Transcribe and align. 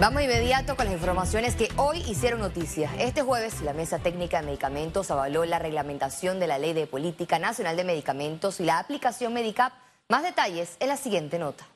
Vamos 0.00 0.22
inmediato 0.22 0.76
con 0.76 0.84
las 0.84 0.94
informaciones 0.94 1.56
que 1.56 1.70
hoy 1.76 1.98
hicieron 2.08 2.38
noticia. 2.38 2.88
Este 3.00 3.22
jueves, 3.22 3.62
la 3.62 3.72
Mesa 3.72 3.98
Técnica 3.98 4.38
de 4.38 4.46
Medicamentos 4.46 5.10
avaló 5.10 5.44
la 5.44 5.58
reglamentación 5.58 6.38
de 6.38 6.46
la 6.46 6.56
Ley 6.56 6.72
de 6.72 6.86
Política 6.86 7.40
Nacional 7.40 7.76
de 7.76 7.82
Medicamentos 7.82 8.60
y 8.60 8.64
la 8.64 8.78
aplicación 8.78 9.34
Medicap. 9.34 9.72
Más 10.08 10.22
detalles 10.22 10.76
en 10.78 10.90
la 10.90 10.96
siguiente 10.96 11.40
nota. 11.40 11.66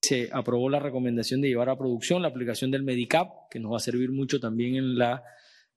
Se 0.00 0.30
aprobó 0.32 0.70
la 0.70 0.78
recomendación 0.78 1.42
de 1.42 1.48
llevar 1.48 1.68
a 1.68 1.76
producción 1.76 2.22
la 2.22 2.28
aplicación 2.28 2.70
del 2.70 2.84
Medicap, 2.84 3.50
que 3.50 3.60
nos 3.60 3.70
va 3.70 3.76
a 3.76 3.80
servir 3.80 4.10
mucho 4.10 4.40
también 4.40 4.76
en 4.76 4.96
la 4.96 5.22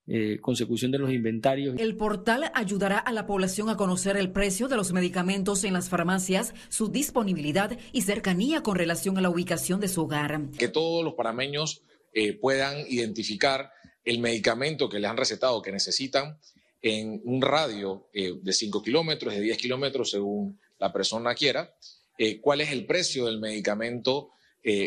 eh, 0.06 0.40
consecución 0.42 0.92
de 0.92 1.00
los 1.00 1.14
inventarios. 1.14 1.80
El 1.80 1.96
portal 1.96 2.52
ayudará 2.54 2.98
a 2.98 3.14
la 3.14 3.26
población 3.26 3.70
a 3.70 3.78
conocer 3.78 4.18
el 4.18 4.34
precio 4.34 4.68
de 4.68 4.76
los 4.76 4.92
medicamentos 4.92 5.64
en 5.64 5.72
las 5.72 5.88
farmacias, 5.88 6.54
su 6.68 6.90
disponibilidad 6.90 7.78
y 7.94 8.02
cercanía 8.02 8.64
con 8.64 8.76
relación 8.76 9.18
a 9.18 9.22
la 9.22 9.30
ubicación 9.30 9.80
de 9.80 9.88
su 9.88 10.02
hogar. 10.02 10.42
Que 10.60 10.68
todos 10.68 11.06
los 11.06 11.14
parameños 11.14 11.84
eh, 12.12 12.34
puedan 12.34 12.86
identificar 12.90 13.72
el 14.04 14.20
medicamento 14.20 14.90
que 14.90 15.00
les 15.00 15.10
han 15.10 15.16
recetado 15.16 15.62
que 15.62 15.72
necesitan 15.72 16.38
en 16.82 17.22
un 17.24 17.42
radio 17.42 18.10
eh, 18.12 18.34
de 18.42 18.52
5 18.52 18.84
kilómetros, 18.84 19.34
de 19.34 19.40
10 19.40 19.58
kilómetros, 19.58 20.12
según 20.12 20.60
la 20.80 20.92
persona 20.92 21.34
quiera, 21.34 21.74
cuál 22.42 22.60
es 22.60 22.72
el 22.72 22.86
precio 22.86 23.26
del 23.26 23.40
medicamento 23.40 24.32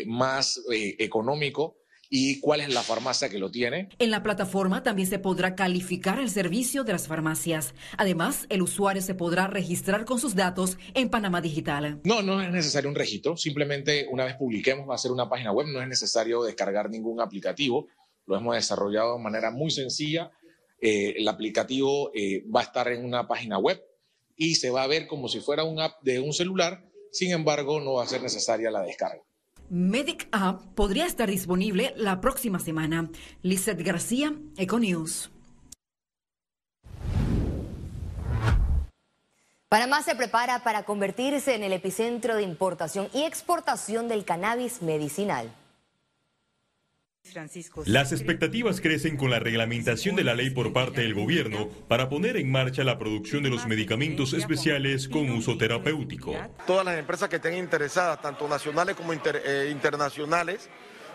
más 0.05 0.61
económico 0.69 1.77
y 2.09 2.39
cuál 2.39 2.61
es 2.61 2.73
la 2.73 2.81
farmacia 2.81 3.29
que 3.29 3.39
lo 3.39 3.51
tiene. 3.51 3.89
En 3.99 4.11
la 4.11 4.23
plataforma 4.23 4.83
también 4.83 5.07
se 5.07 5.19
podrá 5.19 5.55
calificar 5.55 6.19
el 6.19 6.29
servicio 6.29 6.83
de 6.83 6.93
las 6.93 7.07
farmacias. 7.07 7.73
Además, 7.97 8.45
el 8.49 8.61
usuario 8.61 9.01
se 9.01 9.15
podrá 9.15 9.47
registrar 9.47 10.05
con 10.05 10.19
sus 10.19 10.35
datos 10.35 10.77
en 10.93 11.09
Panamá 11.09 11.41
Digital. 11.41 12.01
No, 12.03 12.21
no 12.21 12.41
es 12.41 12.51
necesario 12.51 12.89
un 12.89 12.95
registro. 12.95 13.37
Simplemente 13.37 14.07
una 14.09 14.25
vez 14.25 14.35
publiquemos 14.35 14.89
va 14.89 14.95
a 14.95 14.99
ser 14.99 15.11
una 15.11 15.29
página 15.29 15.51
web. 15.51 15.67
No 15.67 15.81
es 15.81 15.87
necesario 15.87 16.43
descargar 16.43 16.89
ningún 16.89 17.21
aplicativo. 17.21 17.87
Lo 18.25 18.37
hemos 18.37 18.55
desarrollado 18.55 19.17
de 19.17 19.23
manera 19.23 19.51
muy 19.51 19.71
sencilla. 19.71 20.31
Eh, 20.79 21.15
el 21.17 21.27
aplicativo 21.27 22.11
eh, 22.13 22.43
va 22.53 22.61
a 22.61 22.63
estar 22.63 22.87
en 22.89 23.03
una 23.03 23.27
página 23.27 23.57
web 23.57 23.81
y 24.35 24.55
se 24.55 24.69
va 24.69 24.83
a 24.83 24.87
ver 24.87 25.07
como 25.07 25.27
si 25.27 25.39
fuera 25.39 25.63
un 25.63 25.79
app 25.79 26.01
de 26.03 26.19
un 26.19 26.33
celular. 26.33 26.83
Sin 27.11 27.31
embargo, 27.31 27.79
no 27.79 27.93
va 27.93 28.03
a 28.03 28.07
ser 28.07 28.21
necesaria 28.21 28.69
la 28.69 28.83
descarga. 28.83 29.23
Medic 29.69 30.29
App 30.31 30.61
podría 30.75 31.05
estar 31.05 31.29
disponible 31.29 31.93
la 31.97 32.21
próxima 32.21 32.59
semana. 32.59 33.09
Lizeth 33.41 33.81
García, 33.81 34.33
Econews. 34.57 35.29
Panamá 39.69 40.01
se 40.01 40.15
prepara 40.15 40.63
para 40.63 40.83
convertirse 40.83 41.53
en 41.53 41.63
el 41.63 41.73
epicentro 41.73 42.37
de 42.37 42.43
importación 42.43 43.09
y 43.13 43.23
exportación 43.23 44.07
del 44.07 44.23
cannabis 44.23 44.81
medicinal. 44.81 45.51
Las 47.85 48.11
expectativas 48.11 48.81
crecen 48.81 49.17
con 49.17 49.29
la 49.29 49.39
reglamentación 49.39 50.15
de 50.15 50.23
la 50.23 50.33
ley 50.33 50.49
por 50.49 50.73
parte 50.73 51.01
del 51.01 51.13
gobierno 51.13 51.69
para 51.87 52.09
poner 52.09 52.37
en 52.37 52.51
marcha 52.51 52.83
la 52.83 52.97
producción 52.97 53.43
de 53.43 53.49
los 53.49 53.67
medicamentos 53.67 54.33
especiales 54.33 55.07
con 55.07 55.29
uso 55.29 55.57
terapéutico. 55.57 56.33
Todas 56.65 56.85
las 56.85 56.97
empresas 56.97 57.29
que 57.29 57.37
estén 57.37 57.55
interesadas, 57.55 58.21
tanto 58.21 58.47
nacionales 58.47 58.95
como 58.95 59.13
eh, 59.13 59.69
internacionales, 59.71 60.69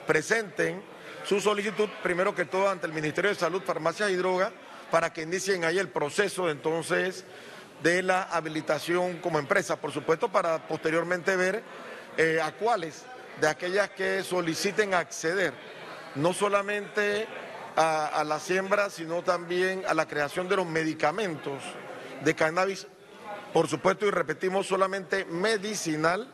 presenten 0.07 0.83
su 1.25 1.41
solicitud, 1.41 1.89
primero 2.03 2.35
que 2.35 2.45
todo, 2.45 2.69
ante 2.69 2.87
el 2.87 2.93
Ministerio 2.93 3.31
de 3.31 3.37
Salud, 3.37 3.63
Farmacia 3.63 4.11
y 4.11 4.17
Droga, 4.17 4.53
para 4.91 5.13
que 5.13 5.23
inicien 5.23 5.65
ahí 5.65 5.79
el 5.79 5.89
proceso 5.89 6.51
entonces 6.51 7.25
de 7.83 8.03
la 8.03 8.25
habilitación 8.25 9.19
como 9.19 9.39
empresa, 9.39 9.81
por 9.81 9.93
supuesto, 9.93 10.31
para 10.31 10.67
posteriormente 10.67 11.35
ver 11.37 11.63
eh, 12.17 12.41
a 12.43 12.53
cuáles 12.53 13.05
de 13.41 13.49
aquellas 13.49 13.91
que 13.91 14.23
soliciten 14.23 14.95
acceder 14.95 15.53
no 16.15 16.33
solamente 16.33 17.27
a, 17.77 18.23
la 18.25 18.39
siembra, 18.39 18.91
sino 18.91 19.23
también 19.23 19.83
a 19.89 19.95
la 19.95 20.07
creación 20.07 20.49
de 20.49 20.57
los 20.57 20.67
medicamentos 20.67 21.63
de 22.23 22.35
cannabis, 22.35 22.87
por 23.53 23.69
supuesto, 23.69 24.07
y 24.07 24.11
repetimos, 24.11 24.67
solamente 24.67 25.25
medicinal 25.25 26.33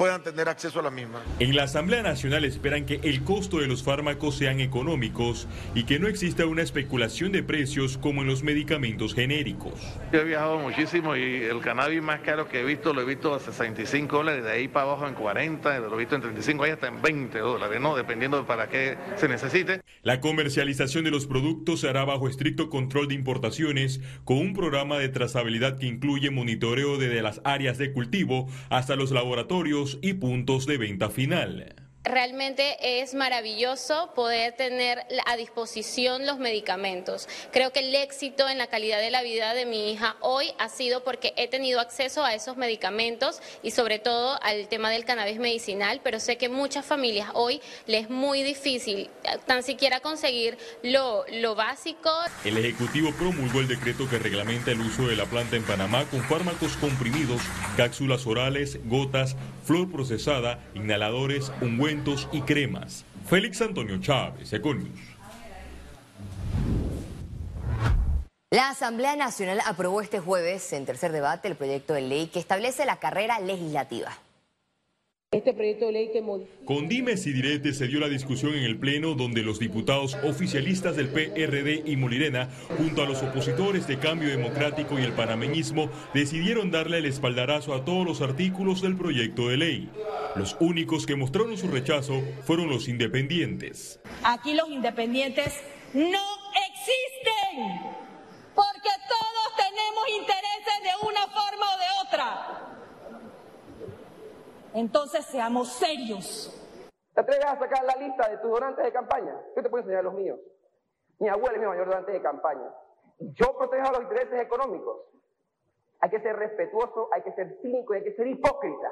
puedan 0.00 0.22
tener 0.22 0.48
acceso 0.48 0.80
a 0.80 0.82
la 0.82 0.90
misma. 0.90 1.20
En 1.40 1.54
la 1.54 1.64
Asamblea 1.64 2.02
Nacional 2.02 2.46
esperan 2.46 2.86
que 2.86 3.00
el 3.02 3.22
costo 3.22 3.58
de 3.58 3.66
los 3.66 3.82
fármacos 3.82 4.34
sean 4.34 4.58
económicos 4.58 5.46
y 5.74 5.84
que 5.84 5.98
no 5.98 6.08
exista 6.08 6.46
una 6.46 6.62
especulación 6.62 7.32
de 7.32 7.42
precios 7.42 7.98
como 7.98 8.22
en 8.22 8.28
los 8.28 8.42
medicamentos 8.42 9.12
genéricos. 9.12 9.74
Yo 10.10 10.20
he 10.20 10.24
viajado 10.24 10.58
muchísimo 10.58 11.16
y 11.16 11.42
el 11.42 11.60
cannabis 11.60 12.02
más 12.02 12.20
caro 12.20 12.48
que 12.48 12.60
he 12.60 12.64
visto 12.64 12.94
lo 12.94 13.02
he 13.02 13.04
visto 13.04 13.34
a 13.34 13.40
65 13.40 14.16
dólares, 14.16 14.42
de 14.42 14.50
ahí 14.50 14.68
para 14.68 14.86
abajo 14.86 15.06
en 15.06 15.12
40, 15.12 15.80
lo 15.80 15.94
he 15.94 15.98
visto 15.98 16.14
en 16.14 16.22
35, 16.22 16.64
ahí 16.64 16.70
hasta 16.70 16.88
en 16.88 17.02
20 17.02 17.38
dólares, 17.38 17.78
¿no? 17.78 17.94
Dependiendo 17.94 18.38
de 18.38 18.44
para 18.44 18.70
qué 18.70 18.96
se 19.16 19.28
necesite. 19.28 19.82
La 20.02 20.20
comercialización 20.20 21.04
de 21.04 21.10
los 21.10 21.26
productos 21.26 21.80
se 21.80 21.90
hará 21.90 22.06
bajo 22.06 22.26
estricto 22.26 22.70
control 22.70 23.08
de 23.08 23.16
importaciones 23.16 24.00
con 24.24 24.38
un 24.38 24.54
programa 24.54 24.96
de 24.96 25.10
trazabilidad 25.10 25.78
que 25.78 25.84
incluye 25.84 26.30
monitoreo 26.30 26.96
desde 26.96 27.20
las 27.20 27.42
áreas 27.44 27.76
de 27.76 27.92
cultivo 27.92 28.48
hasta 28.70 28.96
los 28.96 29.10
laboratorios 29.10 29.89
y 30.02 30.14
puntos 30.14 30.66
de 30.66 30.78
venta 30.78 31.10
final. 31.10 31.74
Realmente 32.10 33.00
es 33.00 33.14
maravilloso 33.14 34.10
poder 34.16 34.54
tener 34.54 34.98
a 35.26 35.36
disposición 35.36 36.26
los 36.26 36.40
medicamentos. 36.40 37.28
Creo 37.52 37.72
que 37.72 37.80
el 37.80 37.94
éxito 37.94 38.48
en 38.48 38.58
la 38.58 38.66
calidad 38.66 38.98
de 38.98 39.12
la 39.12 39.22
vida 39.22 39.54
de 39.54 39.64
mi 39.64 39.92
hija 39.92 40.16
hoy 40.20 40.46
ha 40.58 40.68
sido 40.68 41.04
porque 41.04 41.32
he 41.36 41.46
tenido 41.46 41.78
acceso 41.78 42.24
a 42.24 42.34
esos 42.34 42.56
medicamentos 42.56 43.40
y 43.62 43.70
sobre 43.70 44.00
todo 44.00 44.42
al 44.42 44.66
tema 44.66 44.90
del 44.90 45.04
cannabis 45.04 45.38
medicinal, 45.38 46.00
pero 46.02 46.18
sé 46.18 46.36
que 46.36 46.48
muchas 46.48 46.84
familias 46.84 47.28
hoy 47.34 47.60
les 47.86 48.00
es 48.00 48.10
muy 48.10 48.42
difícil 48.42 49.10
tan 49.46 49.62
siquiera 49.62 50.00
conseguir 50.00 50.56
lo, 50.82 51.24
lo 51.30 51.54
básico. 51.54 52.10
El 52.44 52.56
Ejecutivo 52.56 53.12
promulgó 53.12 53.60
el 53.60 53.68
decreto 53.68 54.08
que 54.08 54.18
reglamenta 54.18 54.72
el 54.72 54.80
uso 54.80 55.06
de 55.06 55.16
la 55.16 55.26
planta 55.26 55.56
en 55.56 55.62
Panamá 55.62 56.06
con 56.10 56.22
fármacos 56.22 56.76
comprimidos, 56.78 57.42
cápsulas 57.76 58.26
orales, 58.26 58.80
gotas, 58.86 59.36
flor 59.64 59.92
procesada, 59.92 60.58
inhaladores, 60.74 61.52
ungüentos 61.60 61.99
y 62.32 62.40
cremas. 62.42 63.04
Félix 63.26 63.60
Antonio 63.60 63.98
Chávez, 64.00 64.52
Econius. 64.52 64.98
La 68.50 68.70
Asamblea 68.70 69.14
Nacional 69.16 69.60
aprobó 69.64 70.00
este 70.00 70.18
jueves, 70.18 70.72
en 70.72 70.86
tercer 70.86 71.12
debate, 71.12 71.46
el 71.46 71.56
proyecto 71.56 71.94
de 71.94 72.00
ley 72.00 72.26
que 72.28 72.40
establece 72.40 72.84
la 72.84 72.96
carrera 72.96 73.38
legislativa. 73.38 74.10
Este 75.32 75.54
proyecto 75.54 75.86
de 75.86 75.92
ley 75.92 76.10
que 76.12 76.24
Con 76.64 76.88
dimes 76.88 77.24
y 77.28 77.32
diretes 77.32 77.78
se 77.78 77.86
dio 77.86 78.00
la 78.00 78.08
discusión 78.08 78.54
en 78.54 78.64
el 78.64 78.76
Pleno 78.76 79.14
donde 79.14 79.42
los 79.42 79.60
diputados 79.60 80.18
oficialistas 80.24 80.96
del 80.96 81.10
PRD 81.10 81.84
y 81.86 81.94
Molirena, 81.94 82.48
junto 82.76 83.04
a 83.04 83.06
los 83.06 83.22
opositores 83.22 83.86
de 83.86 84.00
Cambio 84.00 84.28
Democrático 84.28 84.98
y 84.98 85.02
el 85.02 85.12
panameñismo, 85.12 85.88
decidieron 86.14 86.72
darle 86.72 86.98
el 86.98 87.06
espaldarazo 87.06 87.74
a 87.74 87.84
todos 87.84 88.04
los 88.04 88.22
artículos 88.22 88.82
del 88.82 88.96
proyecto 88.96 89.48
de 89.48 89.56
ley. 89.56 89.90
Los 90.36 90.56
únicos 90.60 91.06
que 91.06 91.16
mostraron 91.16 91.56
su 91.56 91.68
rechazo 91.68 92.20
fueron 92.44 92.68
los 92.68 92.88
independientes. 92.88 94.00
Aquí 94.24 94.54
los 94.54 94.68
independientes 94.68 95.60
no 95.92 96.22
existen, 96.70 97.80
porque 98.54 98.90
todos 99.08 99.56
tenemos 99.56 100.08
intereses 100.08 100.82
de 100.84 101.06
una 101.08 101.20
forma 101.22 101.66
o 101.74 101.78
de 101.78 101.86
otra. 102.06 102.26
Entonces 104.74 105.26
seamos 105.26 105.72
serios. 105.72 106.56
¿Te 107.12 107.20
atreves 107.22 107.46
a 107.46 107.58
sacar 107.58 107.84
la 107.84 107.96
lista 107.96 108.28
de 108.28 108.38
tus 108.38 108.52
donantes 108.52 108.84
de 108.84 108.92
campaña? 108.92 109.34
Yo 109.56 109.62
te 109.64 109.68
puedo 109.68 109.82
enseñar 109.82 110.04
los 110.04 110.14
míos. 110.14 110.38
Mi 111.18 111.28
abuela 111.28 111.56
es 111.56 111.60
mi 111.60 111.66
mayor 111.66 111.88
donante 111.88 112.12
de 112.12 112.22
campaña. 112.22 112.72
Yo 113.18 113.58
protejo 113.58 113.90
los 113.90 114.02
intereses 114.02 114.40
económicos. 114.40 114.96
Hay 115.98 116.08
que 116.08 116.20
ser 116.20 116.36
respetuoso, 116.36 117.08
hay 117.12 117.22
que 117.22 117.32
ser 117.32 117.58
cínico 117.60 117.94
y 117.94 117.98
hay 117.98 118.04
que 118.04 118.14
ser 118.14 118.28
hipócrita 118.28 118.90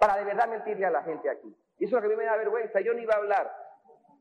para 0.00 0.16
de 0.16 0.24
verdad 0.24 0.48
mentirle 0.48 0.86
a 0.86 0.90
la 0.90 1.02
gente 1.02 1.28
aquí. 1.28 1.54
Y 1.78 1.84
eso 1.84 1.96
es 1.98 2.02
lo 2.02 2.08
que 2.08 2.14
a 2.14 2.16
mí 2.16 2.24
me 2.24 2.24
da 2.24 2.36
vergüenza. 2.36 2.80
Yo 2.80 2.94
no 2.94 3.00
iba 3.00 3.14
a 3.14 3.18
hablar 3.18 3.52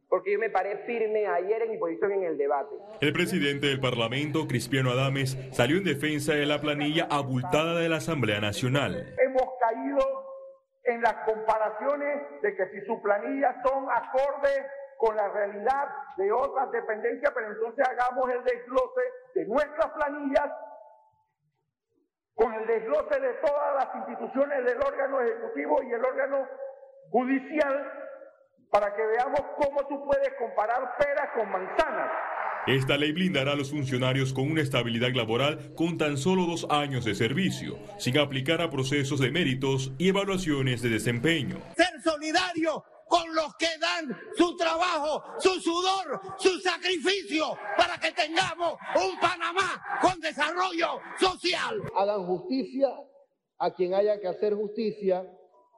porque 0.09 0.33
yo 0.33 0.39
me 0.39 0.49
paré 0.49 0.77
firme 0.85 1.25
ayer 1.27 1.61
en 1.61 1.71
mi 1.71 1.77
posición 1.77 2.11
en 2.11 2.23
el 2.23 2.37
debate. 2.37 2.75
El 2.99 3.13
presidente 3.13 3.67
del 3.67 3.79
Parlamento, 3.79 4.47
Cristiano 4.47 4.91
Adames, 4.91 5.37
salió 5.51 5.77
en 5.77 5.83
defensa 5.83 6.33
de 6.33 6.45
la 6.45 6.59
planilla 6.59 7.07
abultada 7.09 7.79
de 7.79 7.87
la 7.87 7.97
Asamblea 7.97 8.41
Nacional. 8.41 9.13
Hemos 9.17 9.47
caído 9.59 9.99
en 10.83 11.01
las 11.01 11.13
comparaciones 11.25 12.41
de 12.41 12.55
que 12.55 12.65
si 12.71 12.85
sus 12.85 12.99
planillas 13.01 13.55
son 13.63 13.87
acordes 13.89 14.65
con 14.97 15.15
la 15.15 15.29
realidad 15.29 15.87
de 16.17 16.31
otras 16.31 16.71
dependencias, 16.71 17.31
pero 17.33 17.51
entonces 17.51 17.87
hagamos 17.87 18.29
el 18.31 18.43
desglose 18.43 19.01
de 19.35 19.45
nuestras 19.45 19.91
planillas 19.91 20.49
con 22.39 22.53
el 22.53 22.65
desglose 22.65 23.19
de 23.19 23.33
todas 23.45 23.75
las 23.75 23.95
instituciones 23.95 24.63
del 24.63 24.77
órgano 24.77 25.21
ejecutivo 25.21 25.83
y 25.83 25.91
el 25.91 26.05
órgano 26.05 26.47
judicial 27.11 27.91
para 28.71 28.95
que 28.95 29.05
veamos 29.05 29.41
cómo 29.57 29.85
tú 29.89 30.05
puedes 30.05 30.29
comparar 30.39 30.95
peras 30.97 31.29
con 31.35 31.51
manzanas. 31.51 32.09
Esta 32.65 32.97
ley 32.97 33.11
blindará 33.11 33.53
a 33.53 33.55
los 33.55 33.71
funcionarios 33.71 34.31
con 34.31 34.49
una 34.49 34.61
estabilidad 34.61 35.11
laboral 35.13 35.73
con 35.75 35.97
tan 35.97 36.17
solo 36.17 36.45
dos 36.45 36.65
años 36.69 37.03
de 37.03 37.15
servicio, 37.15 37.77
sin 37.97 38.17
aplicar 38.17 38.61
a 38.61 38.69
procesos 38.69 39.19
de 39.19 39.31
méritos 39.31 39.91
y 39.97 40.07
evaluaciones 40.09 40.81
de 40.81 40.89
desempeño. 40.89 41.57
Ser 41.75 41.99
solidario 42.01 42.83
con 43.09 43.35
los 43.35 43.55
que 43.55 43.67
dan 43.81 44.17
su 44.37 44.55
trabajo, 44.55 45.23
su 45.39 45.59
sudor, 45.59 46.21
su 46.37 46.59
sacrificio 46.59 47.57
para 47.75 47.99
que 47.99 48.11
tengamos 48.11 48.75
un 48.95 49.19
Panamá 49.19 49.81
con 50.01 50.19
desarrollo 50.21 50.99
social. 51.19 51.81
Hagan 51.97 52.25
justicia 52.25 52.89
a 53.57 53.73
quien 53.73 53.93
haya 53.93 54.19
que 54.21 54.27
hacer 54.27 54.53
justicia 54.53 55.25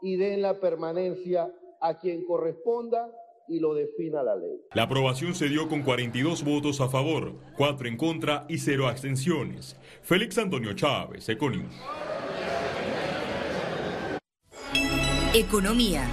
y 0.01 0.17
den 0.17 0.41
la 0.41 0.59
permanencia 0.59 1.51
a 1.79 1.97
quien 1.97 2.25
corresponda 2.25 3.09
y 3.47 3.59
lo 3.59 3.73
defina 3.73 4.21
la 4.23 4.35
ley. 4.35 4.61
La 4.73 4.83
aprobación 4.83 5.33
se 5.33 5.49
dio 5.49 5.67
con 5.67 5.83
42 5.83 6.43
votos 6.43 6.79
a 6.81 6.89
favor, 6.89 7.33
4 7.57 7.87
en 7.87 7.97
contra 7.97 8.45
y 8.47 8.59
0 8.59 8.87
abstenciones. 8.87 9.75
Félix 10.03 10.37
Antonio 10.37 10.73
Chávez, 10.73 11.27
Econius. 11.27 11.73
Economía. 15.33 16.07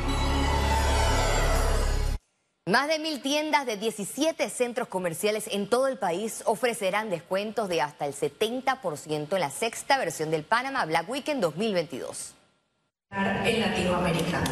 Más 2.69 2.87
de 2.87 2.99
mil 2.99 3.23
tiendas 3.23 3.65
de 3.65 3.79
17 3.79 4.51
centros 4.51 4.89
comerciales 4.89 5.49
en 5.51 5.71
todo 5.71 5.89
el 5.89 5.97
país 5.97 6.43
ofrecerán 6.45 7.09
descuentos 7.09 7.67
de 7.71 7.81
hasta 7.81 8.05
el 8.05 8.13
70% 8.13 9.33
en 9.33 9.41
la 9.41 9.49
sexta 9.49 9.97
versión 9.97 10.31
del 10.31 10.43
Panama 10.43 10.85
Black 10.85 11.09
Weekend 11.09 11.41
2022. 11.41 12.35
En 13.11 13.61
Latinoamérica. 13.63 14.45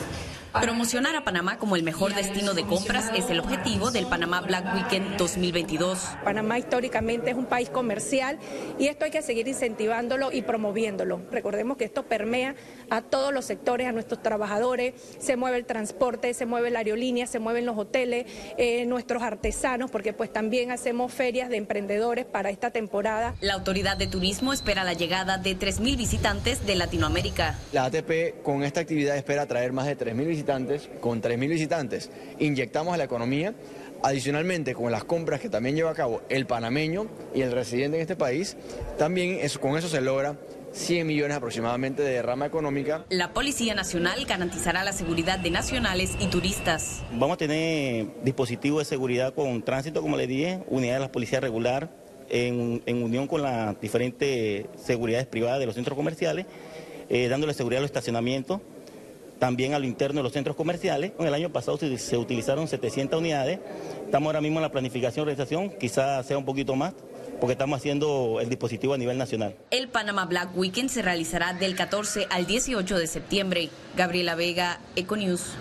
Promocionar 0.60 1.14
a 1.16 1.24
Panamá 1.24 1.58
como 1.58 1.76
el 1.76 1.82
mejor 1.82 2.14
destino 2.14 2.54
de 2.54 2.64
compras 2.64 3.10
es 3.14 3.28
el 3.30 3.40
objetivo 3.40 3.90
del 3.90 4.06
Panamá 4.06 4.40
Black 4.40 4.74
Weekend 4.74 5.16
2022. 5.16 5.98
Panamá 6.24 6.58
históricamente 6.58 7.30
es 7.30 7.36
un 7.36 7.44
país 7.44 7.68
comercial 7.68 8.38
y 8.78 8.86
esto 8.86 9.04
hay 9.04 9.10
que 9.10 9.22
seguir 9.22 9.46
incentivándolo 9.48 10.32
y 10.32 10.42
promoviéndolo. 10.42 11.20
Recordemos 11.30 11.76
que 11.76 11.84
esto 11.84 12.04
permea 12.04 12.54
a 12.88 13.02
todos 13.02 13.34
los 13.34 13.44
sectores, 13.44 13.86
a 13.86 13.92
nuestros 13.92 14.22
trabajadores, 14.22 14.94
se 15.18 15.36
mueve 15.36 15.58
el 15.58 15.66
transporte, 15.66 16.32
se 16.32 16.46
mueve 16.46 16.70
la 16.70 16.78
aerolínea, 16.78 17.26
se 17.26 17.38
mueven 17.38 17.66
los 17.66 17.76
hoteles, 17.76 18.26
eh, 18.56 18.86
nuestros 18.86 19.22
artesanos, 19.22 19.90
porque 19.90 20.12
pues 20.12 20.32
también 20.32 20.70
hacemos 20.70 21.12
ferias 21.12 21.50
de 21.50 21.58
emprendedores 21.58 22.24
para 22.24 22.50
esta 22.50 22.70
temporada. 22.70 23.34
La 23.40 23.54
autoridad 23.54 23.96
de 23.96 24.06
turismo 24.06 24.52
espera 24.52 24.84
la 24.84 24.94
llegada 24.94 25.38
de 25.38 25.56
3.000 25.56 25.96
visitantes 25.96 26.66
de 26.66 26.76
Latinoamérica. 26.76 27.58
La 27.72 27.84
ATP 27.84 28.42
con 28.42 28.62
esta 28.62 28.80
actividad 28.80 29.16
espera 29.16 29.46
traer 29.46 29.72
más 29.72 29.86
de 29.86 29.98
3.000 29.98 30.26
visitantes 30.26 30.45
con 31.00 31.20
3.000 31.20 31.48
visitantes, 31.48 32.10
inyectamos 32.38 32.94
a 32.94 32.96
la 32.96 33.04
economía. 33.04 33.54
Adicionalmente, 34.02 34.74
con 34.74 34.92
las 34.92 35.04
compras 35.04 35.40
que 35.40 35.48
también 35.48 35.74
lleva 35.74 35.90
a 35.90 35.94
cabo 35.94 36.22
el 36.28 36.46
panameño 36.46 37.06
y 37.34 37.40
el 37.40 37.50
residente 37.50 37.96
en 37.96 38.02
este 38.02 38.14
país, 38.14 38.56
también 38.98 39.38
con 39.60 39.76
eso 39.76 39.88
se 39.88 40.00
logra 40.00 40.36
100 40.72 41.06
millones 41.06 41.36
aproximadamente 41.36 42.02
de 42.02 42.12
derrama 42.12 42.46
económica. 42.46 43.06
La 43.08 43.32
Policía 43.32 43.74
Nacional 43.74 44.24
garantizará 44.26 44.84
la 44.84 44.92
seguridad 44.92 45.38
de 45.38 45.50
nacionales 45.50 46.14
y 46.20 46.26
turistas. 46.26 47.02
Vamos 47.12 47.34
a 47.34 47.38
tener 47.38 48.06
dispositivos 48.22 48.80
de 48.80 48.84
seguridad 48.84 49.34
con 49.34 49.62
tránsito, 49.62 50.02
como 50.02 50.16
le 50.16 50.26
dije, 50.26 50.60
unidades 50.68 51.00
de 51.00 51.06
la 51.06 51.12
Policía 51.12 51.40
Regular, 51.40 51.90
en, 52.28 52.82
unión 53.02 53.26
con 53.26 53.42
las 53.42 53.80
diferentes 53.80 54.66
seguridades 54.76 55.26
privadas 55.26 55.58
de 55.58 55.66
los 55.66 55.74
centros 55.74 55.96
comerciales, 55.96 56.46
eh, 57.08 57.28
dándole 57.28 57.54
seguridad 57.54 57.78
a 57.78 57.82
los 57.82 57.88
estacionamientos 57.88 58.60
también 59.38 59.74
a 59.74 59.78
lo 59.78 59.86
interno 59.86 60.18
de 60.20 60.22
los 60.24 60.32
centros 60.32 60.56
comerciales. 60.56 61.12
En 61.18 61.26
el 61.26 61.34
año 61.34 61.50
pasado 61.50 61.78
se, 61.78 62.16
utilizaron 62.16 62.68
700 62.68 63.18
unidades, 63.18 63.60
estamos 64.04 64.26
ahora 64.26 64.40
mismo 64.40 64.58
en 64.58 64.62
la 64.62 64.70
planificación 64.70 65.24
y 65.24 65.26
realización, 65.26 65.70
quizás 65.70 66.26
sea 66.26 66.38
un 66.38 66.44
poquito 66.44 66.74
más, 66.76 66.94
porque 67.40 67.52
estamos 67.52 67.78
haciendo 67.78 68.38
el 68.40 68.48
dispositivo 68.48 68.94
a 68.94 68.98
nivel 68.98 69.18
nacional. 69.18 69.56
El 69.70 69.88
Panama 69.88 70.24
Black 70.24 70.56
Weekend 70.56 70.90
se 70.90 71.02
realizará 71.02 71.52
del 71.52 71.76
14 71.76 72.26
al 72.30 72.46
18 72.46 72.98
de 72.98 73.06
septiembre. 73.06 73.70
Gabriela 73.96 74.34
Vega, 74.34 74.80
Econews. 74.94 75.56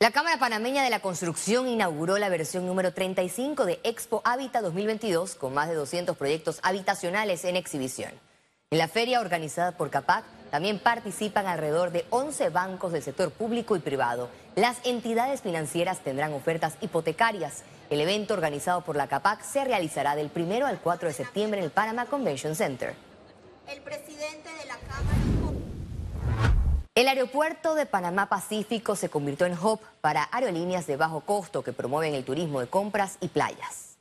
La 0.00 0.10
Cámara 0.10 0.38
Panameña 0.38 0.82
de 0.82 0.90
la 0.90 1.00
Construcción 1.00 1.66
inauguró 1.66 2.18
la 2.18 2.28
versión 2.28 2.66
número 2.66 2.92
35 2.92 3.64
de 3.64 3.80
Expo 3.84 4.20
Hábitat 4.24 4.62
2022 4.62 5.34
con 5.34 5.54
más 5.54 5.68
de 5.68 5.74
200 5.74 6.14
proyectos 6.16 6.60
habitacionales 6.62 7.44
en 7.44 7.56
exhibición. 7.56 8.10
En 8.74 8.78
la 8.78 8.88
feria 8.88 9.20
organizada 9.20 9.70
por 9.70 9.88
CAPAC 9.88 10.24
también 10.50 10.80
participan 10.80 11.46
alrededor 11.46 11.92
de 11.92 12.04
11 12.10 12.50
bancos 12.50 12.90
del 12.90 13.04
sector 13.04 13.30
público 13.30 13.76
y 13.76 13.78
privado. 13.78 14.28
Las 14.56 14.84
entidades 14.84 15.42
financieras 15.42 16.00
tendrán 16.00 16.32
ofertas 16.32 16.74
hipotecarias. 16.80 17.62
El 17.88 18.00
evento 18.00 18.34
organizado 18.34 18.80
por 18.80 18.96
la 18.96 19.06
CAPAC 19.06 19.44
se 19.44 19.62
realizará 19.62 20.16
del 20.16 20.28
1 20.34 20.66
al 20.66 20.80
4 20.80 21.06
de 21.06 21.14
septiembre 21.14 21.60
en 21.60 21.66
el 21.66 21.70
Panama 21.70 22.06
Convention 22.06 22.56
Center. 22.56 22.96
El 23.68 23.80
presidente 23.80 24.50
de 24.58 24.66
la 24.66 24.76
Cámara... 24.78 25.18
El 26.96 27.06
aeropuerto 27.06 27.76
de 27.76 27.86
Panamá 27.86 28.28
Pacífico 28.28 28.96
se 28.96 29.08
convirtió 29.08 29.46
en 29.46 29.56
hub 29.56 29.78
para 30.00 30.28
aerolíneas 30.32 30.88
de 30.88 30.96
bajo 30.96 31.20
costo 31.20 31.62
que 31.62 31.72
promueven 31.72 32.14
el 32.14 32.24
turismo 32.24 32.58
de 32.58 32.66
compras 32.66 33.18
y 33.20 33.28
playas. 33.28 33.93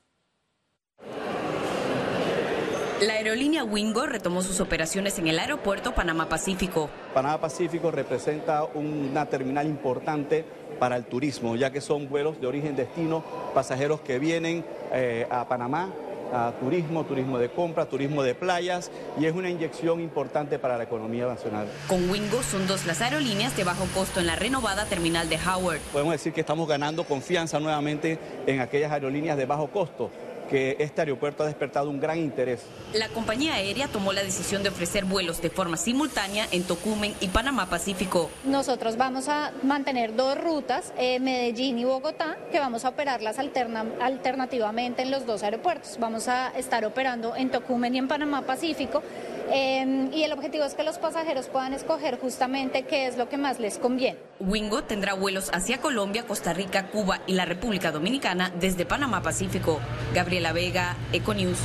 La 3.05 3.15
aerolínea 3.15 3.65
Wingo 3.65 4.05
retomó 4.05 4.41
sus 4.41 4.61
operaciones 4.61 5.19
en 5.19 5.27
el 5.27 5.37
aeropuerto 5.37 5.93
Panamá 5.93 6.29
Pacífico. 6.29 6.89
Panamá 7.13 7.37
Pacífico 7.37 7.91
representa 7.91 8.63
una 8.63 9.25
terminal 9.25 9.67
importante 9.67 10.45
para 10.79 10.95
el 10.95 11.03
turismo, 11.03 11.57
ya 11.57 11.69
que 11.69 11.81
son 11.81 12.07
vuelos 12.07 12.39
de 12.39 12.47
origen-destino, 12.47 13.21
pasajeros 13.53 13.99
que 13.99 14.19
vienen 14.19 14.63
eh, 14.93 15.27
a 15.29 15.45
Panamá 15.49 15.89
a 16.31 16.53
turismo, 16.61 17.03
turismo 17.03 17.37
de 17.37 17.49
compra, 17.49 17.85
turismo 17.85 18.23
de 18.23 18.35
playas 18.35 18.89
y 19.19 19.25
es 19.25 19.35
una 19.35 19.49
inyección 19.49 19.99
importante 19.99 20.57
para 20.57 20.77
la 20.77 20.85
economía 20.85 21.27
nacional. 21.27 21.67
Con 21.87 22.09
Wingo 22.09 22.41
son 22.41 22.65
dos 22.67 22.85
las 22.85 23.01
aerolíneas 23.01 23.55
de 23.57 23.65
bajo 23.65 23.85
costo 23.93 24.21
en 24.21 24.27
la 24.27 24.37
renovada 24.37 24.85
terminal 24.85 25.27
de 25.27 25.37
Howard. 25.37 25.79
Podemos 25.91 26.13
decir 26.13 26.31
que 26.31 26.39
estamos 26.39 26.67
ganando 26.69 27.03
confianza 27.03 27.59
nuevamente 27.59 28.17
en 28.47 28.61
aquellas 28.61 28.93
aerolíneas 28.93 29.37
de 29.37 29.45
bajo 29.45 29.67
costo 29.67 30.09
que 30.49 30.77
este 30.79 31.01
aeropuerto 31.01 31.43
ha 31.43 31.47
despertado 31.47 31.89
un 31.89 31.99
gran 31.99 32.17
interés. 32.17 32.61
La 32.93 33.09
compañía 33.09 33.55
aérea 33.55 33.87
tomó 33.87 34.13
la 34.13 34.23
decisión 34.23 34.63
de 34.63 34.69
ofrecer 34.69 35.05
vuelos 35.05 35.41
de 35.41 35.49
forma 35.49 35.77
simultánea 35.77 36.47
en 36.51 36.63
Tocumen 36.63 37.13
y 37.19 37.27
Panamá 37.27 37.69
Pacífico. 37.69 38.29
Nosotros 38.43 38.97
vamos 38.97 39.29
a 39.29 39.51
mantener 39.63 40.15
dos 40.15 40.37
rutas, 40.37 40.93
eh, 40.97 41.19
Medellín 41.19 41.79
y 41.79 41.85
Bogotá, 41.85 42.37
que 42.51 42.59
vamos 42.59 42.85
a 42.85 42.89
operarlas 42.89 43.37
alternativamente 43.39 45.01
en 45.01 45.11
los 45.11 45.25
dos 45.25 45.43
aeropuertos. 45.43 45.97
Vamos 45.99 46.27
a 46.27 46.49
estar 46.57 46.85
operando 46.85 47.35
en 47.35 47.49
Tocumen 47.49 47.95
y 47.95 47.97
en 47.99 48.07
Panamá 48.07 48.43
Pacífico 48.43 49.03
Em, 49.49 50.11
y 50.13 50.23
el 50.23 50.33
objetivo 50.33 50.63
es 50.63 50.73
que 50.73 50.83
los 50.83 50.97
pasajeros 50.97 51.47
puedan 51.47 51.73
escoger 51.73 52.19
justamente 52.19 52.83
qué 52.83 53.07
es 53.07 53.17
lo 53.17 53.29
que 53.29 53.37
más 53.37 53.59
les 53.59 53.77
conviene. 53.77 54.17
Wingo 54.39 54.83
tendrá 54.83 55.13
vuelos 55.13 55.49
hacia 55.53 55.79
Colombia, 55.79 56.25
Costa 56.25 56.53
Rica, 56.53 56.87
Cuba 56.87 57.21
y 57.27 57.33
la 57.33 57.45
República 57.45 57.91
Dominicana 57.91 58.51
desde 58.59 58.85
Panamá 58.85 59.21
Pacífico. 59.21 59.79
Gabriela 60.13 60.53
Vega, 60.53 60.95
Econews. 61.11 61.59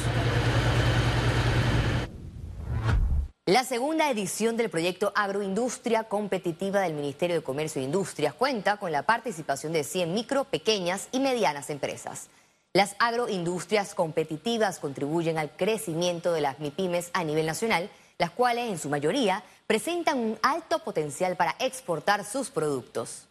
La 3.48 3.64
segunda 3.64 4.10
edición 4.10 4.58
del 4.58 4.68
proyecto 4.68 5.10
Agroindustria 5.14 6.04
Competitiva 6.04 6.80
del 6.80 6.92
Ministerio 6.92 7.36
de 7.36 7.42
Comercio 7.42 7.80
e 7.80 7.84
Industria 7.86 8.32
cuenta 8.32 8.76
con 8.76 8.92
la 8.92 9.04
participación 9.04 9.72
de 9.72 9.84
100 9.84 10.12
micro, 10.12 10.44
pequeñas 10.44 11.08
y 11.12 11.20
medianas 11.20 11.70
empresas. 11.70 12.28
Las 12.74 12.96
agroindustrias 12.98 13.94
competitivas 13.94 14.78
contribuyen 14.78 15.38
al 15.38 15.56
crecimiento 15.56 16.32
de 16.32 16.42
las 16.42 16.60
MIPIMES 16.60 17.10
a 17.14 17.24
nivel 17.24 17.46
nacional, 17.46 17.90
las 18.18 18.30
cuales 18.30 18.68
en 18.68 18.78
su 18.78 18.90
mayoría 18.90 19.42
presentan 19.66 20.18
un 20.18 20.38
alto 20.42 20.84
potencial 20.84 21.36
para 21.36 21.56
exportar 21.60 22.26
sus 22.26 22.50
productos. 22.50 23.26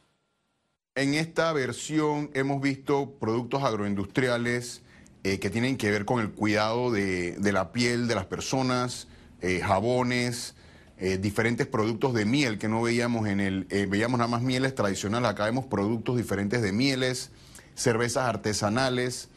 En 0.96 1.14
esta 1.14 1.54
versión 1.54 2.32
hemos 2.34 2.60
visto 2.62 3.12
productos 3.20 3.64
agroindustriales 3.64 4.82
eh, 5.24 5.40
que 5.40 5.52
tienen 5.52 5.78
que 5.78 5.92
ver 5.92 6.06
con 6.06 6.20
el 6.20 6.32
cuidado 6.32 6.92
de, 6.92 7.38
la 7.40 7.72
piel 7.72 8.08
de 8.08 8.16
las 8.16 8.26
personas, 8.26 9.08
eh, 9.42 9.60
jabones, 9.60 10.56
eh, 10.98 11.20
diferentes 11.20 11.68
productos 11.68 12.16
de 12.16 12.26
miel 12.26 12.58
que 12.58 12.68
no 12.68 12.82
veíamos 12.82 13.28
en 13.28 13.40
el, 13.40 13.66
veíamos 13.66 14.18
nada 14.18 14.30
más 14.30 14.42
mieles 14.42 14.74
tradicionales, 14.74 15.30
acá 15.30 15.46
vemos 15.46 15.66
productos 15.66 16.18
diferentes 16.18 16.64
de 16.64 16.72
mieles 16.72 17.30
cervezas 17.78 18.28
artesanales, 18.28 19.30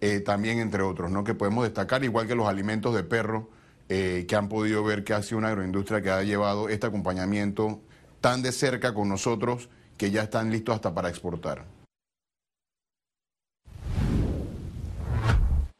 eh, 0.00 0.20
también 0.20 0.58
entre 0.58 0.82
otros, 0.82 1.10
¿no? 1.10 1.24
que 1.24 1.34
podemos 1.34 1.64
destacar, 1.64 2.04
igual 2.04 2.26
que 2.26 2.34
los 2.34 2.48
alimentos 2.48 2.94
de 2.94 3.04
perro, 3.04 3.48
eh, 3.88 4.26
que 4.28 4.36
han 4.36 4.48
podido 4.48 4.82
ver 4.82 5.04
que 5.04 5.14
ha 5.14 5.22
sido 5.22 5.38
una 5.38 5.48
agroindustria 5.48 6.02
que 6.02 6.10
ha 6.10 6.22
llevado 6.22 6.68
este 6.68 6.88
acompañamiento 6.88 7.80
tan 8.20 8.42
de 8.42 8.50
cerca 8.50 8.92
con 8.92 9.08
nosotros 9.08 9.70
que 9.96 10.10
ya 10.10 10.24
están 10.24 10.50
listos 10.50 10.74
hasta 10.74 10.92
para 10.92 11.08
exportar. 11.08 11.64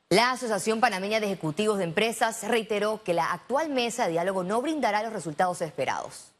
La 0.08 0.30
Asociación 0.30 0.80
Panameña 0.80 1.18
de 1.18 1.26
Ejecutivos 1.26 1.78
de 1.78 1.84
Empresas 1.84 2.46
reiteró 2.48 3.02
que 3.02 3.12
la 3.12 3.32
actual 3.32 3.70
mesa 3.70 4.04
de 4.04 4.12
diálogo 4.12 4.44
no 4.44 4.62
brindará 4.62 5.02
los 5.02 5.12
resultados 5.12 5.60
esperados. 5.60 6.30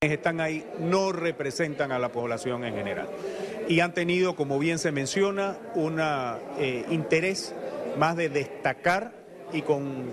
Están 0.00 0.40
ahí, 0.40 0.66
no 0.80 1.12
representan 1.12 1.92
a 1.92 1.98
la 1.98 2.10
población 2.10 2.64
en 2.64 2.74
general 2.74 3.08
y 3.68 3.80
han 3.80 3.94
tenido, 3.94 4.36
como 4.36 4.58
bien 4.58 4.78
se 4.78 4.92
menciona, 4.92 5.56
un 5.74 6.00
eh, 6.58 6.84
interés 6.90 7.54
más 7.96 8.16
de 8.16 8.28
destacar 8.28 9.12
y 9.52 9.62
con 9.62 10.10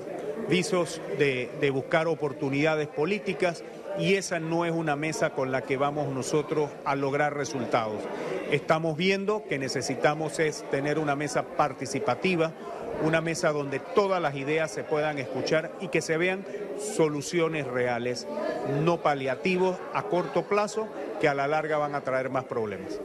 visos 0.50 1.02
de, 1.18 1.72
buscar 1.72 2.08
oportunidades 2.08 2.88
políticas 2.88 3.64
y 3.98 4.16
esa 4.16 4.40
no 4.40 4.66
es 4.66 4.72
una 4.72 4.96
mesa 4.96 5.32
con 5.32 5.52
la 5.52 5.62
que 5.62 5.78
vamos 5.78 6.14
nosotros 6.14 6.70
a 6.86 6.96
lograr 6.96 7.36
resultados. 7.36 8.02
Estamos 8.52 8.98
viendo 8.98 9.44
que 9.48 9.60
necesitamos 9.60 10.40
es 10.40 10.64
tener 10.72 10.98
una 10.98 11.16
mesa 11.16 11.44
participativa, 11.44 12.54
una 13.04 13.22
mesa 13.22 13.52
donde 13.52 13.80
todas 13.80 14.22
las 14.22 14.36
ideas 14.36 14.72
se 14.72 14.84
puedan 14.84 15.20
escuchar 15.20 15.72
y 15.80 15.90
que 15.90 16.02
se 16.02 16.18
vean 16.18 16.46
soluciones 16.80 17.68
reales, 17.68 18.28
no 18.84 19.02
paliativos 19.02 19.78
a 19.94 20.04
corto 20.04 20.44
plazo 20.44 20.88
que 21.20 21.28
a 21.28 21.34
la 21.34 21.48
larga 21.48 21.78
van 21.78 21.96
a 21.96 22.02
traer 22.02 22.30
más 22.30 22.46
problemas. 22.46 23.00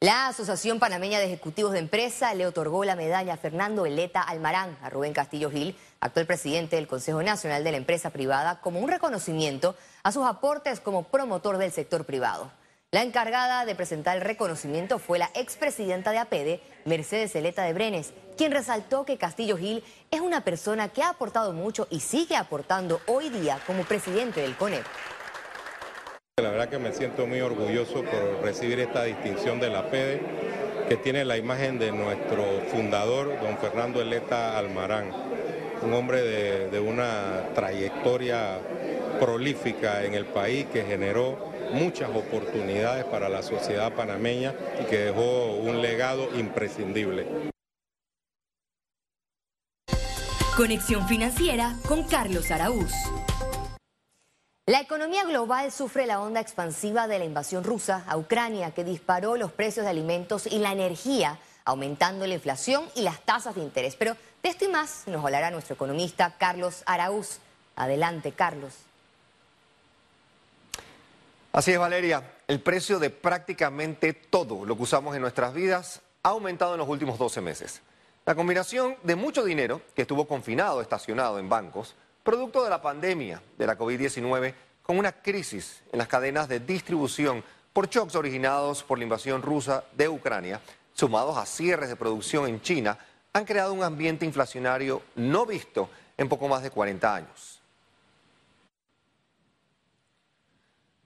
La 0.00 0.28
Asociación 0.28 0.78
Panameña 0.78 1.18
de 1.18 1.24
Ejecutivos 1.24 1.72
de 1.72 1.80
Empresa 1.80 2.32
le 2.32 2.46
otorgó 2.46 2.84
la 2.84 2.94
medalla 2.94 3.32
a 3.32 3.36
Fernando 3.36 3.84
Eleta 3.84 4.22
Almarán, 4.22 4.78
a 4.80 4.90
Rubén 4.90 5.12
Castillo 5.12 5.50
Gil, 5.50 5.76
actual 5.98 6.24
presidente 6.24 6.76
del 6.76 6.86
Consejo 6.86 7.20
Nacional 7.20 7.64
de 7.64 7.72
la 7.72 7.78
Empresa 7.78 8.10
Privada, 8.10 8.60
como 8.60 8.78
un 8.78 8.88
reconocimiento 8.88 9.74
a 10.04 10.12
sus 10.12 10.24
aportes 10.24 10.78
como 10.78 11.08
promotor 11.08 11.58
del 11.58 11.72
sector 11.72 12.04
privado. 12.04 12.52
La 12.92 13.02
encargada 13.02 13.64
de 13.64 13.74
presentar 13.74 14.16
el 14.16 14.22
reconocimiento 14.22 15.00
fue 15.00 15.18
la 15.18 15.30
expresidenta 15.34 16.12
de 16.12 16.18
APEDE, 16.18 16.62
Mercedes 16.84 17.34
Eleta 17.34 17.64
de 17.64 17.72
Brenes, 17.72 18.12
quien 18.36 18.52
resaltó 18.52 19.04
que 19.04 19.18
Castillo 19.18 19.56
Gil 19.56 19.82
es 20.12 20.20
una 20.20 20.44
persona 20.44 20.90
que 20.90 21.02
ha 21.02 21.08
aportado 21.08 21.52
mucho 21.52 21.88
y 21.90 21.98
sigue 21.98 22.36
aportando 22.36 23.00
hoy 23.08 23.30
día 23.30 23.60
como 23.66 23.82
presidente 23.82 24.42
del 24.42 24.56
CONEP. 24.56 24.86
La 26.42 26.50
verdad 26.50 26.68
que 26.68 26.78
me 26.78 26.92
siento 26.92 27.26
muy 27.26 27.40
orgulloso 27.40 28.04
por 28.04 28.42
recibir 28.42 28.78
esta 28.78 29.02
distinción 29.02 29.58
de 29.58 29.70
la 29.70 29.90
PEDE, 29.90 30.20
que 30.88 30.96
tiene 30.96 31.24
la 31.24 31.36
imagen 31.36 31.80
de 31.80 31.90
nuestro 31.90 32.44
fundador, 32.70 33.40
don 33.40 33.58
Fernando 33.58 34.00
Eleta 34.00 34.56
Almarán, 34.56 35.10
un 35.82 35.92
hombre 35.92 36.22
de, 36.22 36.78
una 36.78 37.48
trayectoria 37.56 38.60
prolífica 39.18 40.04
en 40.04 40.14
el 40.14 40.26
país 40.26 40.66
que 40.72 40.84
generó 40.84 41.38
muchas 41.72 42.08
oportunidades 42.10 43.04
para 43.06 43.28
la 43.28 43.42
sociedad 43.42 43.92
panameña 43.92 44.54
y 44.80 44.84
que 44.84 44.98
dejó 45.06 45.56
un 45.56 45.82
legado 45.82 46.28
imprescindible. 46.38 47.26
Conexión 50.56 51.06
financiera 51.08 51.74
con 51.88 52.04
Carlos 52.04 52.50
Araúz. 52.52 52.92
La 54.68 54.82
economía 54.82 55.24
global 55.24 55.72
sufre 55.72 56.04
la 56.04 56.20
onda 56.20 56.42
expansiva 56.42 57.08
de 57.08 57.18
la 57.18 57.24
invasión 57.24 57.64
rusa 57.64 58.04
a 58.06 58.18
Ucrania, 58.18 58.72
que 58.72 58.84
disparó 58.84 59.38
los 59.38 59.50
precios 59.50 59.84
de 59.84 59.90
alimentos 59.90 60.46
y 60.46 60.58
la 60.58 60.72
energía, 60.72 61.38
aumentando 61.64 62.26
la 62.26 62.34
inflación 62.34 62.84
y 62.94 63.00
las 63.00 63.18
tasas 63.22 63.54
de 63.54 63.62
interés. 63.62 63.96
Pero 63.96 64.14
de 64.42 64.48
esto 64.50 64.66
y 64.66 64.68
más 64.68 65.04
nos 65.06 65.24
hablará 65.24 65.50
nuestro 65.50 65.74
economista 65.74 66.34
Carlos 66.36 66.82
Araúz. 66.84 67.38
Adelante, 67.76 68.32
Carlos. 68.32 68.74
Así 71.52 71.72
es, 71.72 71.78
Valeria. 71.78 72.34
El 72.46 72.60
precio 72.60 72.98
de 72.98 73.08
prácticamente 73.08 74.12
todo 74.12 74.66
lo 74.66 74.76
que 74.76 74.82
usamos 74.82 75.16
en 75.16 75.22
nuestras 75.22 75.54
vidas 75.54 76.02
ha 76.22 76.28
aumentado 76.28 76.74
en 76.74 76.80
los 76.80 76.88
últimos 76.90 77.18
12 77.18 77.40
meses. 77.40 77.80
La 78.26 78.34
combinación 78.34 78.96
de 79.02 79.16
mucho 79.16 79.44
dinero 79.44 79.80
que 79.94 80.02
estuvo 80.02 80.28
confinado, 80.28 80.82
estacionado 80.82 81.38
en 81.38 81.48
bancos, 81.48 81.94
producto 82.28 82.62
de 82.62 82.68
la 82.68 82.82
pandemia 82.82 83.40
de 83.56 83.66
la 83.66 83.78
COVID-19, 83.78 84.52
con 84.82 84.98
una 84.98 85.12
crisis 85.12 85.80
en 85.90 85.98
las 85.98 86.08
cadenas 86.08 86.46
de 86.46 86.60
distribución 86.60 87.42
por 87.72 87.88
shocks 87.88 88.16
originados 88.16 88.82
por 88.82 88.98
la 88.98 89.04
invasión 89.04 89.40
rusa 89.40 89.84
de 89.96 90.10
Ucrania, 90.10 90.60
sumados 90.92 91.38
a 91.38 91.46
cierres 91.46 91.88
de 91.88 91.96
producción 91.96 92.46
en 92.46 92.60
China, 92.60 92.98
han 93.32 93.46
creado 93.46 93.72
un 93.72 93.82
ambiente 93.82 94.26
inflacionario 94.26 95.00
no 95.14 95.46
visto 95.46 95.88
en 96.18 96.28
poco 96.28 96.48
más 96.48 96.62
de 96.62 96.70
40 96.70 97.14
años. 97.14 97.62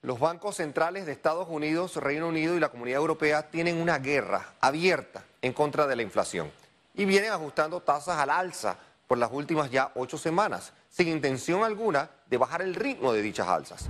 Los 0.00 0.18
bancos 0.18 0.56
centrales 0.56 1.06
de 1.06 1.12
Estados 1.12 1.46
Unidos, 1.48 1.94
Reino 1.98 2.26
Unido 2.26 2.56
y 2.56 2.58
la 2.58 2.70
Comunidad 2.70 2.98
Europea 2.98 3.48
tienen 3.48 3.80
una 3.80 4.00
guerra 4.00 4.54
abierta 4.60 5.22
en 5.40 5.52
contra 5.52 5.86
de 5.86 5.94
la 5.94 6.02
inflación 6.02 6.50
y 6.96 7.04
vienen 7.04 7.30
ajustando 7.30 7.78
tasas 7.80 8.18
al 8.18 8.30
alza 8.30 8.76
por 9.06 9.18
las 9.18 9.30
últimas 9.30 9.70
ya 9.70 9.92
ocho 9.94 10.18
semanas, 10.18 10.72
sin 10.92 11.08
intención 11.08 11.64
alguna 11.64 12.10
de 12.28 12.36
bajar 12.36 12.60
el 12.60 12.74
ritmo 12.74 13.12
de 13.12 13.22
dichas 13.22 13.48
alzas. 13.48 13.88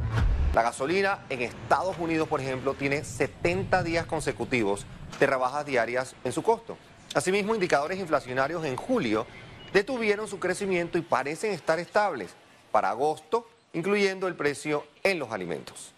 La 0.54 0.62
gasolina 0.62 1.26
en 1.28 1.42
Estados 1.42 1.98
Unidos, 1.98 2.28
por 2.28 2.40
ejemplo, 2.40 2.74
tiene 2.74 3.04
70 3.04 3.82
días 3.82 4.06
consecutivos 4.06 4.86
de 5.18 5.26
rebajas 5.26 5.66
diarias 5.66 6.14
en 6.22 6.32
su 6.32 6.42
costo. 6.42 6.78
Asimismo, 7.14 7.54
indicadores 7.54 7.98
inflacionarios 7.98 8.64
en 8.64 8.76
julio 8.76 9.26
detuvieron 9.72 10.28
su 10.28 10.38
crecimiento 10.38 10.96
y 10.96 11.02
parecen 11.02 11.52
estar 11.52 11.80
estables 11.80 12.30
para 12.70 12.90
agosto, 12.90 13.48
incluyendo 13.72 14.28
el 14.28 14.36
precio 14.36 14.86
en 15.02 15.18
los 15.18 15.32
alimentos. 15.32 15.92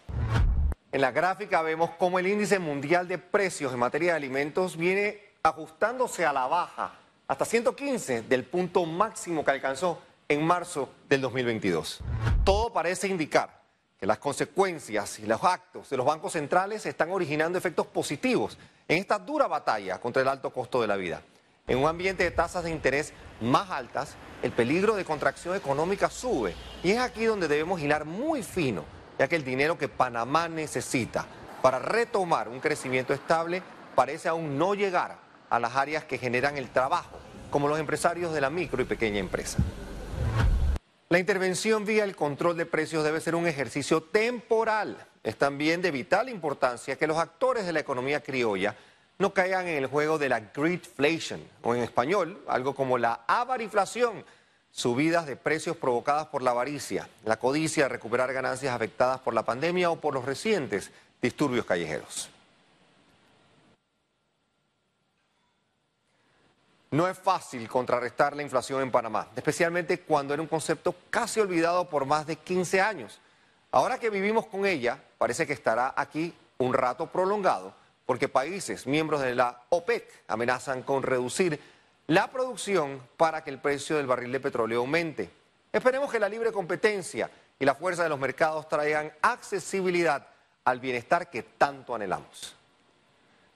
En 0.91 1.01
la 1.01 1.11
gráfica 1.11 1.61
vemos 1.61 1.91
cómo 1.99 2.17
el 2.17 2.27
índice 2.27 2.57
mundial 2.57 3.07
de 3.07 3.19
precios 3.19 3.73
en 3.73 3.79
materia 3.79 4.11
de 4.11 4.17
alimentos 4.17 4.75
viene 4.75 5.21
ajustándose 5.43 6.25
a 6.25 6.33
la 6.33 6.47
baja 6.47 6.93
hasta 7.27 7.45
115 7.45 8.23
del 8.23 8.45
punto 8.45 8.85
máximo 8.85 9.43
que 9.43 9.51
alcanzó 9.51 10.01
en 10.27 10.43
marzo 10.43 10.89
del 11.07 11.21
2022. 11.21 11.99
Todo 12.43 12.73
parece 12.73 13.07
indicar 13.07 13.61
que 13.99 14.05
las 14.05 14.17
consecuencias 14.17 15.19
y 15.19 15.25
los 15.25 15.43
actos 15.43 15.89
de 15.89 15.97
los 15.97 16.05
bancos 16.05 16.33
centrales 16.33 16.85
están 16.85 17.11
originando 17.11 17.57
efectos 17.57 17.87
positivos 17.87 18.57
en 18.87 18.97
esta 18.97 19.19
dura 19.19 19.47
batalla 19.47 19.99
contra 19.99 20.21
el 20.21 20.27
alto 20.27 20.51
costo 20.51 20.81
de 20.81 20.87
la 20.87 20.95
vida. 20.95 21.21
En 21.67 21.77
un 21.79 21.87
ambiente 21.87 22.23
de 22.23 22.31
tasas 22.31 22.63
de 22.63 22.71
interés 22.71 23.13
más 23.41 23.69
altas, 23.71 24.15
el 24.43 24.51
peligro 24.51 24.95
de 24.95 25.05
contracción 25.05 25.55
económica 25.55 26.09
sube 26.09 26.53
y 26.83 26.91
es 26.91 26.99
aquí 26.99 27.25
donde 27.25 27.47
debemos 27.47 27.81
hilar 27.81 28.05
muy 28.05 28.43
fino, 28.43 28.83
ya 29.17 29.27
que 29.27 29.35
el 29.35 29.43
dinero 29.43 29.77
que 29.77 29.87
Panamá 29.87 30.47
necesita 30.47 31.25
para 31.61 31.79
retomar 31.79 32.49
un 32.49 32.59
crecimiento 32.59 33.13
estable 33.13 33.63
parece 33.95 34.27
aún 34.27 34.57
no 34.57 34.75
llegar 34.75 35.17
a 35.49 35.59
las 35.59 35.75
áreas 35.75 36.03
que 36.03 36.17
generan 36.17 36.57
el 36.57 36.69
trabajo, 36.69 37.17
como 37.49 37.67
los 37.67 37.79
empresarios 37.79 38.33
de 38.33 38.41
la 38.41 38.49
micro 38.49 38.81
y 38.81 38.85
pequeña 38.85 39.19
empresa. 39.19 39.57
La 41.07 41.19
intervención 41.19 41.85
vía 41.85 42.03
el 42.03 42.15
control 42.15 42.57
de 42.57 42.65
precios 42.65 43.03
debe 43.03 43.21
ser 43.21 43.35
un 43.35 43.45
ejercicio 43.45 44.01
temporal. 44.01 44.97
Es 45.23 45.37
también 45.37 45.83
de 45.83 45.91
vital 45.91 46.29
importancia 46.29 46.95
que 46.95 47.05
los 47.05 47.19
actores 47.19 47.67
de 47.67 47.73
la 47.73 47.79
economía 47.79 48.23
criolla 48.23 48.75
no 49.19 49.31
caigan 49.31 49.67
en 49.67 49.77
el 49.77 49.85
juego 49.85 50.17
de 50.17 50.29
la 50.29 50.39
greedflation, 50.39 51.41
o 51.61 51.75
en 51.75 51.83
español, 51.83 52.43
algo 52.47 52.73
como 52.73 52.97
la 52.97 53.21
avarinflación, 53.27 54.25
subidas 54.71 55.27
de 55.27 55.35
precios 55.35 55.77
provocadas 55.77 56.25
por 56.27 56.41
la 56.41 56.51
avaricia, 56.51 57.07
la 57.23 57.37
codicia 57.37 57.83
de 57.83 57.89
recuperar 57.89 58.33
ganancias 58.33 58.73
afectadas 58.73 59.19
por 59.19 59.35
la 59.35 59.45
pandemia 59.45 59.91
o 59.91 60.01
por 60.01 60.15
los 60.15 60.25
recientes 60.25 60.91
disturbios 61.21 61.65
callejeros. 61.65 62.29
No 66.95 67.09
es 67.09 67.19
fácil 67.19 67.67
contrarrestar 67.67 68.37
la 68.37 68.41
inflación 68.41 68.81
en 68.81 68.89
Panamá, 68.89 69.27
especialmente 69.35 69.99
cuando 69.99 70.33
era 70.33 70.41
un 70.41 70.47
concepto 70.47 70.95
casi 71.09 71.41
olvidado 71.41 71.89
por 71.89 72.05
más 72.05 72.25
de 72.25 72.37
15 72.37 72.79
años. 72.79 73.19
Ahora 73.71 73.99
que 73.99 74.09
vivimos 74.09 74.45
con 74.45 74.65
ella, 74.65 74.97
parece 75.17 75.45
que 75.45 75.51
estará 75.51 75.93
aquí 75.97 76.33
un 76.57 76.73
rato 76.73 77.07
prolongado, 77.07 77.73
porque 78.05 78.29
países 78.29 78.87
miembros 78.87 79.19
de 79.19 79.35
la 79.35 79.63
OPEC 79.71 80.23
amenazan 80.29 80.83
con 80.83 81.03
reducir 81.03 81.59
la 82.07 82.31
producción 82.31 83.01
para 83.17 83.43
que 83.43 83.49
el 83.49 83.59
precio 83.59 83.97
del 83.97 84.07
barril 84.07 84.31
de 84.31 84.39
petróleo 84.39 84.79
aumente. 84.79 85.29
Esperemos 85.73 86.09
que 86.09 86.19
la 86.21 86.29
libre 86.29 86.53
competencia 86.53 87.29
y 87.59 87.65
la 87.65 87.75
fuerza 87.75 88.03
de 88.03 88.09
los 88.09 88.19
mercados 88.19 88.69
traigan 88.69 89.11
accesibilidad 89.21 90.25
al 90.63 90.79
bienestar 90.79 91.29
que 91.29 91.43
tanto 91.43 91.93
anhelamos. 91.93 92.55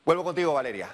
Vuelvo 0.04 0.26
contigo, 0.26 0.56
Valeria. 0.56 0.94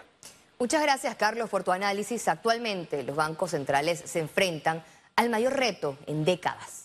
Muchas 0.58 0.82
gracias, 0.82 1.16
Carlos, 1.16 1.50
por 1.50 1.64
tu 1.64 1.72
análisis. 1.72 2.28
Actualmente 2.28 3.04
los 3.04 3.16
bancos 3.16 3.52
centrales 3.52 4.02
se 4.06 4.20
enfrentan 4.20 4.84
al 5.16 5.30
mayor 5.30 5.54
reto 5.54 5.98
en 6.08 6.24
décadas. 6.24 6.85